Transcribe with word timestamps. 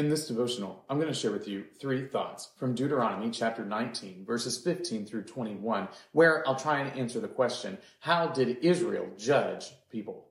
In 0.00 0.08
this 0.08 0.28
devotional, 0.28 0.82
I'm 0.88 0.96
going 0.96 1.12
to 1.12 1.14
share 1.14 1.30
with 1.30 1.46
you 1.46 1.66
three 1.78 2.06
thoughts 2.06 2.52
from 2.56 2.74
Deuteronomy 2.74 3.28
chapter 3.30 3.66
19, 3.66 4.24
verses 4.24 4.56
15 4.56 5.04
through 5.04 5.24
21, 5.24 5.88
where 6.12 6.42
I'll 6.48 6.56
try 6.56 6.80
and 6.80 6.98
answer 6.98 7.20
the 7.20 7.28
question 7.28 7.76
How 7.98 8.26
did 8.28 8.64
Israel 8.64 9.10
judge 9.18 9.66
people? 9.92 10.28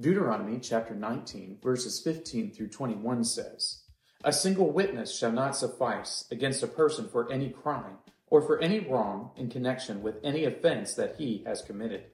Deuteronomy 0.00 0.58
chapter 0.58 0.96
19, 0.96 1.58
verses 1.62 2.00
15 2.00 2.50
through 2.50 2.70
21 2.70 3.22
says, 3.22 3.82
A 4.24 4.32
single 4.32 4.72
witness 4.72 5.16
shall 5.16 5.30
not 5.30 5.56
suffice 5.56 6.26
against 6.32 6.64
a 6.64 6.66
person 6.66 7.08
for 7.08 7.30
any 7.30 7.50
crime 7.50 7.98
or 8.26 8.42
for 8.42 8.58
any 8.58 8.80
wrong 8.80 9.30
in 9.36 9.48
connection 9.48 10.02
with 10.02 10.16
any 10.24 10.44
offense 10.44 10.94
that 10.94 11.14
he 11.18 11.44
has 11.46 11.62
committed. 11.62 12.06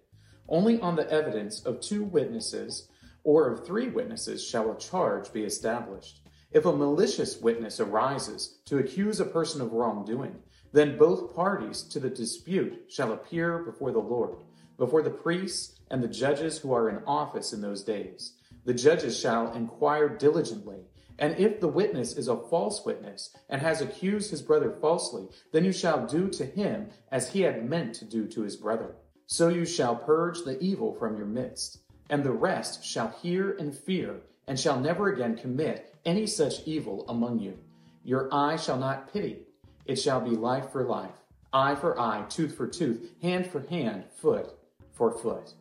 Only 0.49 0.81
on 0.81 0.97
the 0.97 1.11
evidence 1.11 1.65
of 1.65 1.81
two 1.81 2.05
witnesses 2.05 2.89
or 3.25 3.49
of 3.49 3.65
three 3.65 3.89
witnesses 3.89 4.45
shall 4.45 4.71
a 4.71 4.79
charge 4.79 5.33
be 5.33 5.45
established. 5.45 6.23
If 6.51 6.67
a 6.67 6.73
malicious 6.73 7.41
witness 7.41 7.81
arises 7.81 8.59
to 8.67 8.79
accuse 8.79 9.21
a 9.21 9.25
person 9.25 9.61
of 9.61 9.73
wrongdoing, 9.73 10.37
then 10.73 10.99
both 10.99 11.35
parties 11.35 11.83
to 11.85 12.01
the 12.01 12.11
dispute 12.11 12.85
shall 12.89 13.13
appear 13.13 13.59
before 13.59 13.93
the 13.93 13.99
Lord, 13.99 14.37
before 14.77 15.03
the 15.03 15.11
priests 15.11 15.79
and 15.91 16.03
the 16.03 16.09
judges 16.09 16.59
who 16.59 16.73
are 16.73 16.91
in 16.91 17.05
office 17.07 17.53
in 17.53 17.61
those 17.61 17.85
days. 17.85 18.35
The 18.65 18.75
judges 18.75 19.19
shall 19.19 19.53
inquire 19.53 20.09
diligently. 20.09 20.81
And 21.19 21.39
if 21.39 21.61
the 21.61 21.69
witness 21.69 22.15
is 22.17 22.29
a 22.29 22.37
false 22.37 22.85
witness 22.85 23.31
and 23.49 23.61
has 23.61 23.81
accused 23.81 24.31
his 24.31 24.43
brother 24.43 24.77
falsely, 24.81 25.29
then 25.53 25.65
you 25.65 25.73
shall 25.73 26.07
do 26.07 26.29
to 26.31 26.45
him 26.45 26.89
as 27.11 27.31
he 27.31 27.43
had 27.43 27.69
meant 27.69 27.95
to 27.97 28.05
do 28.05 28.27
to 28.29 28.43
his 28.43 28.57
brother. 28.57 28.97
So 29.27 29.49
you 29.49 29.65
shall 29.65 29.97
purge 29.97 30.43
the 30.45 30.61
evil 30.61 30.95
from 30.95 31.17
your 31.17 31.27
midst, 31.27 31.79
and 32.11 32.23
the 32.23 32.33
rest 32.33 32.85
shall 32.85 33.09
hear 33.23 33.57
and 33.59 33.75
fear, 33.75 34.21
and 34.47 34.59
shall 34.59 34.79
never 34.79 35.13
again 35.13 35.37
commit 35.37 35.95
any 36.05 36.27
such 36.27 36.67
evil 36.67 37.05
among 37.09 37.39
you. 37.39 37.59
Your 38.05 38.29
eye 38.33 38.57
shall 38.57 38.79
not 38.79 39.13
pity, 39.13 39.39
it 39.87 39.97
shall 39.97 40.21
be 40.21 40.31
life 40.31 40.71
for 40.71 40.85
life, 40.85 41.15
eye 41.53 41.75
for 41.75 41.99
eye, 41.99 42.25
tooth 42.29 42.57
for 42.57 42.67
tooth, 42.67 43.11
hand 43.23 43.47
for 43.47 43.61
hand, 43.69 44.05
foot 44.21 44.55
for 44.93 45.11
foot. 45.11 45.55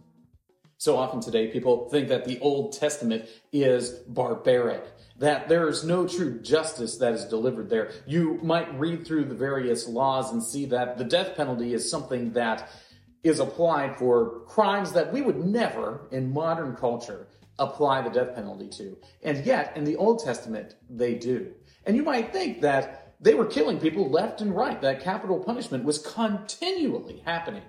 So 0.78 0.98
often 0.98 1.22
today, 1.22 1.48
people 1.48 1.88
think 1.90 2.08
that 2.08 2.26
the 2.26 2.40
Old 2.40 2.74
Testament 2.74 3.30
is 3.54 3.92
barbaric, 4.08 4.84
that 5.20 5.48
there 5.48 5.68
is 5.68 5.84
no 5.84 6.08
true 6.08 6.40
justice 6.40 6.98
that 6.98 7.14
is 7.14 7.26
delivered 7.26 7.70
there. 7.70 7.92
You 8.08 8.40
might 8.42 8.80
read 8.80 9.06
through 9.06 9.26
the 9.26 9.36
various 9.36 9.88
laws 9.88 10.32
and 10.32 10.42
see 10.42 10.66
that 10.66 10.98
the 10.98 11.04
death 11.04 11.38
penalty 11.38 11.76
is 11.76 11.88
something 11.88 12.32
that 12.34 12.68
is 13.24 13.40
applied 13.40 13.98
for 13.98 14.42
crimes 14.48 14.92
that 14.94 15.12
we 15.14 15.22
would 15.22 15.46
never 15.46 16.08
in 16.12 16.34
modern 16.34 16.76
culture 16.76 17.28
apply 17.60 18.02
the 18.02 18.10
death 18.10 18.36
penalty 18.36 18.68
to. 18.68 18.98
And 19.22 19.46
yet, 19.46 19.78
in 19.78 19.84
the 19.84 19.96
Old 19.96 20.24
Testament, 20.24 20.76
they 20.90 21.16
do. 21.16 21.54
And 21.86 21.96
you 21.96 22.04
might 22.04 22.34
think 22.34 22.62
that 22.62 23.16
they 23.20 23.36
were 23.36 23.46
killing 23.46 23.80
people 23.80 24.10
left 24.10 24.42
and 24.42 24.56
right, 24.56 24.82
that 24.82 25.04
capital 25.04 25.40
punishment 25.40 25.84
was 25.84 26.00
continually 26.00 27.22
happening. 27.24 27.62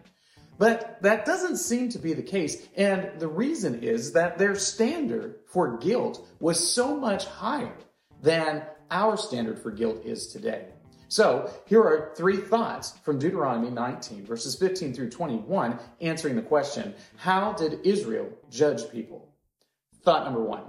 But 0.58 0.98
that 1.02 1.24
doesn't 1.26 1.58
seem 1.58 1.90
to 1.90 1.98
be 1.98 2.14
the 2.14 2.22
case. 2.22 2.66
And 2.76 3.18
the 3.18 3.28
reason 3.28 3.82
is 3.82 4.12
that 4.12 4.38
their 4.38 4.54
standard 4.54 5.40
for 5.46 5.76
guilt 5.78 6.26
was 6.40 6.66
so 6.66 6.96
much 6.96 7.26
higher 7.26 7.76
than 8.22 8.62
our 8.90 9.16
standard 9.16 9.58
for 9.58 9.70
guilt 9.70 10.04
is 10.04 10.28
today. 10.28 10.66
So 11.12 11.52
here 11.66 11.82
are 11.82 12.14
three 12.16 12.38
thoughts 12.38 12.94
from 13.04 13.18
Deuteronomy 13.18 13.68
19, 13.68 14.24
verses 14.24 14.56
15 14.56 14.94
through 14.94 15.10
21, 15.10 15.78
answering 16.00 16.36
the 16.36 16.40
question 16.40 16.94
How 17.16 17.52
did 17.52 17.84
Israel 17.84 18.30
judge 18.48 18.90
people? 18.90 19.28
Thought 20.04 20.24
number 20.24 20.42
one 20.42 20.62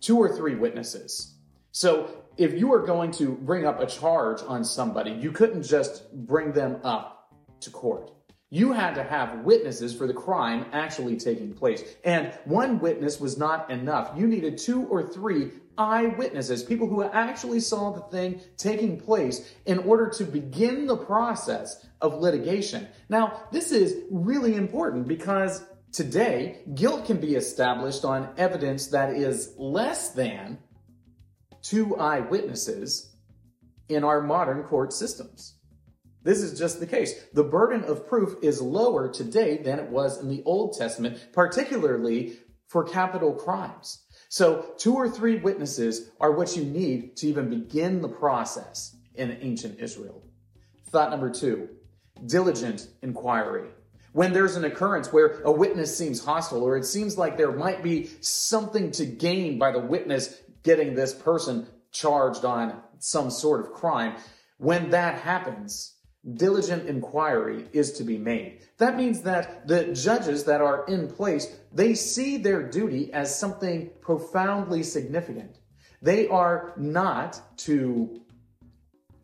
two 0.00 0.16
or 0.16 0.34
three 0.34 0.54
witnesses. 0.54 1.34
So 1.72 2.08
if 2.38 2.54
you 2.54 2.72
are 2.72 2.86
going 2.86 3.10
to 3.20 3.32
bring 3.32 3.66
up 3.66 3.78
a 3.78 3.84
charge 3.84 4.40
on 4.40 4.64
somebody, 4.64 5.10
you 5.10 5.32
couldn't 5.32 5.64
just 5.64 6.10
bring 6.14 6.52
them 6.52 6.80
up 6.82 7.34
to 7.60 7.68
court. 7.68 8.10
You 8.50 8.72
had 8.72 8.94
to 8.94 9.02
have 9.02 9.44
witnesses 9.44 9.94
for 9.94 10.06
the 10.06 10.14
crime 10.14 10.66
actually 10.72 11.16
taking 11.16 11.52
place. 11.52 11.82
And 12.02 12.32
one 12.44 12.78
witness 12.78 13.20
was 13.20 13.36
not 13.36 13.70
enough. 13.70 14.12
You 14.16 14.26
needed 14.26 14.56
two 14.56 14.86
or 14.86 15.02
three 15.02 15.50
eyewitnesses, 15.76 16.62
people 16.62 16.88
who 16.88 17.02
actually 17.02 17.60
saw 17.60 17.92
the 17.92 18.00
thing 18.00 18.40
taking 18.56 18.98
place 18.98 19.54
in 19.66 19.78
order 19.80 20.08
to 20.10 20.24
begin 20.24 20.86
the 20.86 20.96
process 20.96 21.86
of 22.00 22.20
litigation. 22.20 22.88
Now, 23.08 23.44
this 23.52 23.70
is 23.70 24.02
really 24.10 24.54
important 24.54 25.06
because 25.06 25.62
today 25.92 26.62
guilt 26.74 27.04
can 27.04 27.18
be 27.18 27.34
established 27.34 28.04
on 28.04 28.30
evidence 28.38 28.88
that 28.88 29.10
is 29.10 29.54
less 29.58 30.10
than 30.10 30.58
two 31.62 31.96
eyewitnesses 31.96 33.14
in 33.88 34.04
our 34.04 34.22
modern 34.22 34.62
court 34.64 34.92
systems. 34.92 35.57
This 36.22 36.42
is 36.42 36.58
just 36.58 36.80
the 36.80 36.86
case. 36.86 37.14
The 37.32 37.44
burden 37.44 37.84
of 37.84 38.06
proof 38.06 38.36
is 38.42 38.60
lower 38.60 39.08
today 39.08 39.62
than 39.62 39.78
it 39.78 39.90
was 39.90 40.20
in 40.20 40.28
the 40.28 40.42
Old 40.44 40.76
Testament, 40.76 41.28
particularly 41.32 42.38
for 42.66 42.84
capital 42.84 43.32
crimes. 43.32 44.04
So, 44.28 44.74
two 44.76 44.94
or 44.94 45.08
three 45.08 45.36
witnesses 45.36 46.10
are 46.20 46.32
what 46.32 46.54
you 46.56 46.64
need 46.64 47.16
to 47.18 47.28
even 47.28 47.48
begin 47.48 48.02
the 48.02 48.08
process 48.08 48.94
in 49.14 49.38
ancient 49.40 49.80
Israel. 49.80 50.22
Thought 50.90 51.10
number 51.10 51.30
two 51.30 51.68
diligent 52.26 52.88
inquiry. 53.02 53.68
When 54.12 54.32
there's 54.32 54.56
an 54.56 54.64
occurrence 54.64 55.12
where 55.12 55.40
a 55.42 55.52
witness 55.52 55.96
seems 55.96 56.24
hostile, 56.24 56.64
or 56.64 56.76
it 56.76 56.84
seems 56.84 57.16
like 57.16 57.36
there 57.36 57.52
might 57.52 57.82
be 57.82 58.10
something 58.20 58.90
to 58.92 59.06
gain 59.06 59.58
by 59.58 59.70
the 59.70 59.78
witness 59.78 60.34
getting 60.62 60.94
this 60.94 61.14
person 61.14 61.68
charged 61.92 62.44
on 62.44 62.82
some 62.98 63.30
sort 63.30 63.60
of 63.60 63.72
crime, 63.72 64.16
when 64.56 64.90
that 64.90 65.20
happens, 65.20 65.94
diligent 66.34 66.88
inquiry 66.88 67.66
is 67.72 67.92
to 67.92 68.04
be 68.04 68.18
made. 68.18 68.60
That 68.78 68.96
means 68.96 69.22
that 69.22 69.66
the 69.66 69.92
judges 69.94 70.44
that 70.44 70.60
are 70.60 70.84
in 70.86 71.08
place, 71.08 71.56
they 71.72 71.94
see 71.94 72.36
their 72.36 72.62
duty 72.62 73.12
as 73.12 73.38
something 73.38 73.90
profoundly 74.00 74.82
significant. 74.82 75.58
They 76.02 76.28
are 76.28 76.72
not 76.76 77.40
to 77.58 78.20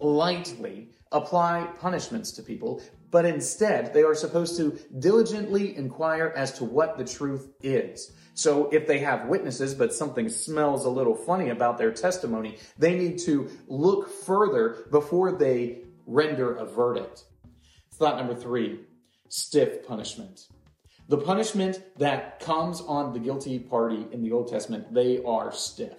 lightly 0.00 0.90
apply 1.12 1.68
punishments 1.78 2.32
to 2.32 2.42
people, 2.42 2.82
but 3.10 3.24
instead 3.24 3.94
they 3.94 4.02
are 4.02 4.14
supposed 4.14 4.56
to 4.56 4.76
diligently 4.98 5.76
inquire 5.76 6.32
as 6.36 6.52
to 6.58 6.64
what 6.64 6.98
the 6.98 7.04
truth 7.04 7.52
is. 7.62 8.12
So 8.34 8.68
if 8.70 8.88
they 8.88 8.98
have 8.98 9.28
witnesses, 9.28 9.74
but 9.74 9.94
something 9.94 10.28
smells 10.28 10.84
a 10.84 10.90
little 10.90 11.14
funny 11.14 11.50
about 11.50 11.78
their 11.78 11.92
testimony, 11.92 12.58
they 12.76 12.98
need 12.98 13.18
to 13.20 13.48
look 13.68 14.10
further 14.10 14.86
before 14.90 15.30
they 15.30 15.84
render 16.06 16.54
a 16.56 16.64
verdict. 16.64 17.24
Thought 17.92 18.18
number 18.18 18.34
three 18.34 18.80
stiff 19.28 19.86
punishment. 19.86 20.48
The 21.08 21.18
punishment 21.18 21.82
that 21.98 22.40
comes 22.40 22.80
on 22.80 23.12
the 23.12 23.18
guilty 23.18 23.58
party 23.58 24.06
in 24.10 24.22
the 24.22 24.32
Old 24.32 24.48
Testament, 24.48 24.92
they 24.94 25.22
are 25.22 25.52
stiff. 25.52 25.96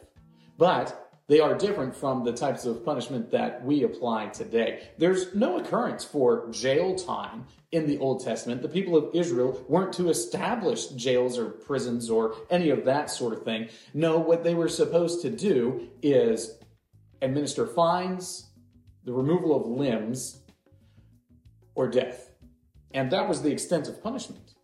But 0.57 1.05
they 1.27 1.39
are 1.39 1.55
different 1.55 1.95
from 1.95 2.23
the 2.23 2.33
types 2.33 2.65
of 2.65 2.85
punishment 2.85 3.31
that 3.31 3.63
we 3.63 3.83
apply 3.83 4.27
today. 4.27 4.89
There's 4.97 5.33
no 5.33 5.57
occurrence 5.57 6.03
for 6.03 6.49
jail 6.51 6.95
time 6.95 7.45
in 7.71 7.87
the 7.87 7.97
Old 7.97 8.23
Testament. 8.23 8.61
The 8.61 8.69
people 8.69 8.95
of 8.95 9.13
Israel 9.15 9.63
weren't 9.67 9.93
to 9.93 10.09
establish 10.09 10.87
jails 10.89 11.37
or 11.37 11.49
prisons 11.49 12.09
or 12.09 12.35
any 12.49 12.69
of 12.69 12.85
that 12.85 13.09
sort 13.09 13.33
of 13.33 13.43
thing. 13.43 13.69
No, 13.93 14.19
what 14.19 14.43
they 14.43 14.53
were 14.53 14.69
supposed 14.69 15.21
to 15.23 15.29
do 15.29 15.89
is 16.01 16.57
administer 17.21 17.65
fines, 17.65 18.47
the 19.05 19.13
removal 19.13 19.55
of 19.55 19.67
limbs, 19.67 20.41
or 21.75 21.87
death. 21.87 22.31
And 22.93 23.11
that 23.11 23.27
was 23.27 23.41
the 23.41 23.51
extent 23.51 23.87
of 23.87 24.01
punishment. 24.01 24.55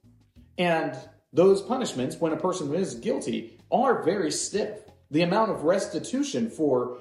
And 0.58 0.98
those 1.34 1.62
punishments, 1.62 2.18
when 2.20 2.34
a 2.34 2.38
person 2.38 2.74
is 2.74 2.96
guilty, 2.96 3.60
are 3.72 4.04
very 4.04 4.32
stiff. 4.32 4.80
The 5.12 5.22
amount 5.22 5.52
of 5.52 5.64
restitution 5.64 6.50
for 6.50 7.00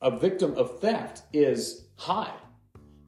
a 0.00 0.16
victim 0.16 0.54
of 0.54 0.80
theft 0.80 1.22
is 1.32 1.88
high. 1.96 2.34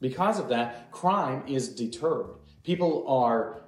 Because 0.01 0.39
of 0.39 0.49
that, 0.49 0.91
crime 0.91 1.45
is 1.47 1.69
deterred. 1.69 2.27
People 2.65 3.07
are 3.07 3.63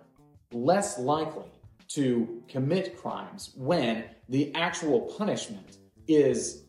less 0.53 0.99
likely 0.99 1.51
to 1.89 2.43
commit 2.49 2.97
crimes 2.97 3.53
when 3.57 4.05
the 4.29 4.55
actual 4.55 5.03
punishment 5.03 5.79
is 6.09 6.65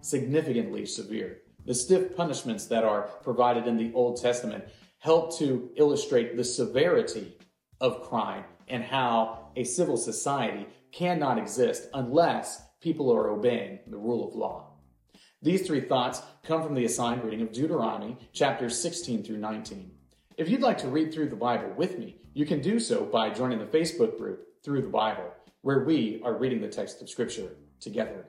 significantly 0.00 0.86
severe. 0.86 1.38
The 1.64 1.74
stiff 1.74 2.16
punishments 2.16 2.66
that 2.66 2.84
are 2.84 3.02
provided 3.22 3.66
in 3.66 3.76
the 3.76 3.92
Old 3.94 4.20
Testament 4.20 4.64
help 4.98 5.38
to 5.38 5.70
illustrate 5.76 6.36
the 6.36 6.44
severity 6.44 7.36
of 7.80 8.02
crime 8.02 8.44
and 8.68 8.82
how 8.82 9.50
a 9.56 9.64
civil 9.64 9.96
society 9.96 10.66
cannot 10.92 11.38
exist 11.38 11.88
unless 11.94 12.62
people 12.80 13.12
are 13.12 13.30
obeying 13.30 13.78
the 13.86 13.96
rule 13.96 14.28
of 14.28 14.34
law. 14.34 14.72
These 15.40 15.66
three 15.66 15.80
thoughts 15.80 16.22
come 16.44 16.62
from 16.62 16.74
the 16.74 16.84
assigned 16.84 17.24
reading 17.24 17.42
of 17.42 17.52
Deuteronomy 17.52 18.16
chapters 18.32 18.78
16 18.80 19.24
through 19.24 19.38
19. 19.38 19.90
If 20.36 20.48
you'd 20.48 20.60
like 20.60 20.78
to 20.78 20.88
read 20.88 21.12
through 21.12 21.28
the 21.28 21.36
Bible 21.36 21.72
with 21.76 21.98
me, 21.98 22.16
you 22.32 22.46
can 22.46 22.60
do 22.60 22.78
so 22.78 23.04
by 23.04 23.30
joining 23.30 23.58
the 23.58 23.66
Facebook 23.66 24.18
group 24.18 24.46
through 24.64 24.82
the 24.82 24.88
Bible, 24.88 25.32
where 25.62 25.84
we 25.84 26.20
are 26.24 26.38
reading 26.38 26.60
the 26.60 26.68
text 26.68 27.02
of 27.02 27.10
Scripture 27.10 27.50
together. 27.80 28.24